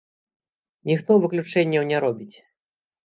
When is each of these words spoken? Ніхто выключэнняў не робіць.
Ніхто 0.91 1.11
выключэнняў 1.25 1.87
не 1.93 1.97
робіць. 2.07 2.35